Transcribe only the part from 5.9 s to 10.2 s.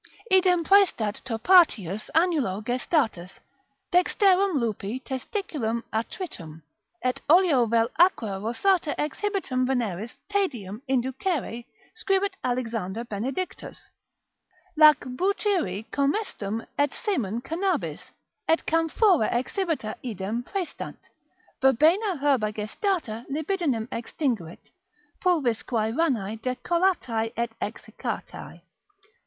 attritum, et oleo vel aqua rosata exhibitum veneris